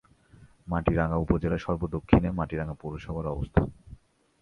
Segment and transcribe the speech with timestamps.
[0.67, 3.67] মাটিরাঙ্গা উপজেলার সর্ব-দক্ষিণে মাটিরাঙ্গা পৌরসভার অবস্থান।